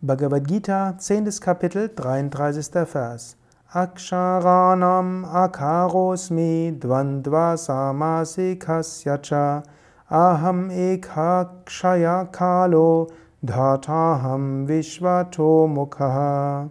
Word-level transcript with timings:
Bhagavad 0.00 0.46
Gita, 0.46 0.94
10. 0.96 1.40
Kapitel, 1.40 1.88
33. 1.88 2.84
Vers. 2.84 3.34
Aksharanam 3.74 5.24
akarosmi 5.24 6.78
dvandva 6.78 7.56
samasi 7.58 8.56
kasyacha 8.60 9.64
aham 10.08 10.70
ekakshaya 10.70 12.30
kalo 12.30 13.08
dhataham 13.44 14.68
vishvato 14.68 15.66
mukha. 15.66 16.70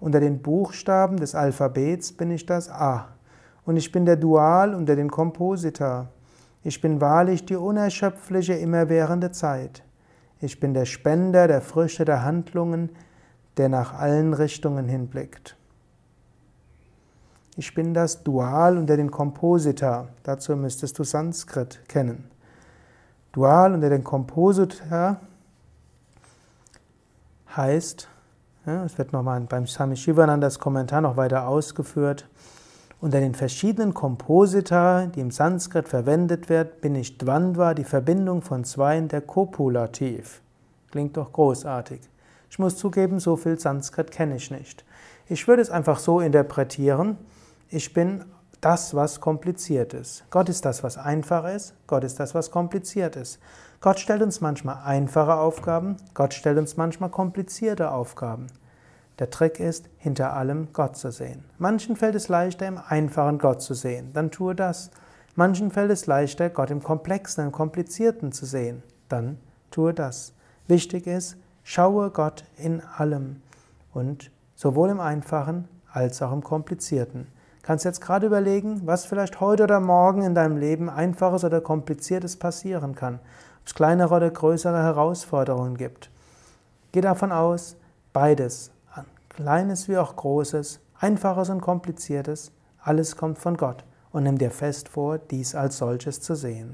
Unter 0.00 0.20
den 0.20 0.40
Buchstaben 0.40 1.18
des 1.18 1.34
Alphabets 1.34 2.10
bin 2.16 2.30
ich 2.30 2.46
das 2.46 2.70
A. 2.70 3.08
Und 3.66 3.76
ich 3.76 3.92
bin 3.92 4.06
der 4.06 4.16
Dual 4.16 4.74
unter 4.74 4.96
den 4.96 5.10
Komposita. 5.10 6.08
Ich 6.62 6.80
bin 6.80 7.02
wahrlich 7.02 7.44
die 7.44 7.56
unerschöpfliche, 7.56 8.54
immerwährende 8.54 9.30
Zeit. 9.30 9.82
Ich 10.44 10.60
bin 10.60 10.74
der 10.74 10.84
Spender 10.84 11.48
der 11.48 11.62
Früchte 11.62 12.04
der 12.04 12.22
Handlungen, 12.22 12.90
der 13.56 13.70
nach 13.70 13.94
allen 13.94 14.34
Richtungen 14.34 14.86
hinblickt. 14.86 15.56
Ich 17.56 17.74
bin 17.74 17.94
das 17.94 18.22
Dual 18.24 18.76
unter 18.76 18.98
den 18.98 19.10
Komposita. 19.10 20.08
Dazu 20.22 20.54
müsstest 20.54 20.98
du 20.98 21.04
Sanskrit 21.04 21.80
kennen. 21.88 22.30
Dual 23.32 23.72
unter 23.72 23.88
den 23.88 24.04
Komposita 24.04 25.18
heißt, 27.56 28.08
es 28.66 28.98
wird 28.98 29.14
nochmal 29.14 29.40
beim 29.40 29.66
Swami 29.66 29.96
Shivanandas 29.96 30.58
Kommentar 30.58 31.00
noch 31.00 31.16
weiter 31.16 31.48
ausgeführt, 31.48 32.28
unter 33.04 33.20
den 33.20 33.34
verschiedenen 33.34 33.92
Komposita, 33.92 35.04
die 35.04 35.20
im 35.20 35.30
Sanskrit 35.30 35.88
verwendet 35.88 36.48
werden, 36.48 36.70
bin 36.80 36.94
ich 36.94 37.18
Dvandva, 37.18 37.74
die 37.74 37.84
Verbindung 37.84 38.40
von 38.40 38.64
Zweien, 38.64 39.08
der 39.08 39.20
Kopulativ. 39.20 40.40
Klingt 40.90 41.18
doch 41.18 41.30
großartig. 41.30 42.00
Ich 42.48 42.58
muss 42.58 42.78
zugeben, 42.78 43.20
so 43.20 43.36
viel 43.36 43.60
Sanskrit 43.60 44.10
kenne 44.10 44.36
ich 44.36 44.50
nicht. 44.50 44.86
Ich 45.28 45.46
würde 45.46 45.60
es 45.60 45.68
einfach 45.68 45.98
so 45.98 46.20
interpretieren, 46.20 47.18
ich 47.68 47.92
bin 47.92 48.24
das, 48.62 48.94
was 48.94 49.20
kompliziert 49.20 49.92
ist. 49.92 50.24
Gott 50.30 50.48
ist 50.48 50.64
das, 50.64 50.82
was 50.82 50.96
einfach 50.96 51.46
ist, 51.46 51.74
Gott 51.86 52.04
ist 52.04 52.18
das, 52.18 52.34
was 52.34 52.50
kompliziert 52.50 53.16
ist. 53.16 53.38
Gott 53.82 54.00
stellt 54.00 54.22
uns 54.22 54.40
manchmal 54.40 54.78
einfache 54.82 55.34
Aufgaben, 55.34 55.98
Gott 56.14 56.32
stellt 56.32 56.56
uns 56.56 56.78
manchmal 56.78 57.10
komplizierte 57.10 57.90
Aufgaben. 57.90 58.46
Der 59.20 59.30
Trick 59.30 59.60
ist, 59.60 59.88
hinter 59.96 60.32
allem 60.32 60.72
Gott 60.72 60.96
zu 60.96 61.12
sehen. 61.12 61.44
Manchen 61.58 61.94
fällt 61.94 62.16
es 62.16 62.28
leichter, 62.28 62.66
im 62.66 62.78
Einfachen 62.78 63.38
Gott 63.38 63.62
zu 63.62 63.74
sehen. 63.74 64.12
Dann 64.12 64.32
tue 64.32 64.56
das. 64.56 64.90
Manchen 65.36 65.70
fällt 65.70 65.92
es 65.92 66.06
leichter, 66.06 66.50
Gott 66.50 66.70
im 66.70 66.82
Komplexen, 66.82 67.44
im 67.44 67.52
Komplizierten 67.52 68.32
zu 68.32 68.44
sehen. 68.44 68.82
Dann 69.08 69.38
tue 69.70 69.94
das. 69.94 70.32
Wichtig 70.66 71.06
ist, 71.06 71.36
schaue 71.62 72.10
Gott 72.10 72.44
in 72.56 72.80
allem. 72.80 73.40
Und 73.92 74.32
sowohl 74.56 74.90
im 74.90 75.00
Einfachen 75.00 75.68
als 75.92 76.20
auch 76.20 76.32
im 76.32 76.42
Komplizierten. 76.42 77.28
Kannst 77.62 77.84
jetzt 77.84 78.00
gerade 78.00 78.26
überlegen, 78.26 78.82
was 78.84 79.06
vielleicht 79.06 79.40
heute 79.40 79.62
oder 79.62 79.78
morgen 79.78 80.22
in 80.22 80.34
deinem 80.34 80.56
Leben 80.56 80.90
Einfaches 80.90 81.44
oder 81.44 81.60
Kompliziertes 81.60 82.36
passieren 82.36 82.96
kann. 82.96 83.20
Ob 83.60 83.66
es 83.66 83.74
kleinere 83.74 84.14
oder 84.16 84.30
größere 84.30 84.82
Herausforderungen 84.82 85.76
gibt. 85.76 86.10
Geh 86.90 87.00
davon 87.00 87.32
aus, 87.32 87.76
beides 88.12 88.73
Kleines 89.34 89.88
wie 89.88 89.96
auch 89.96 90.14
Großes, 90.14 90.78
Einfaches 91.00 91.50
und 91.50 91.60
Kompliziertes, 91.60 92.52
alles 92.78 93.16
kommt 93.16 93.40
von 93.40 93.56
Gott 93.56 93.84
und 94.12 94.22
nimm 94.22 94.38
dir 94.38 94.52
fest 94.52 94.88
vor, 94.88 95.18
dies 95.18 95.56
als 95.56 95.78
solches 95.78 96.20
zu 96.20 96.36
sehen. 96.36 96.72